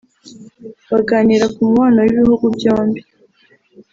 [0.91, 3.01] baganira ku mubano w’ibihugu byombi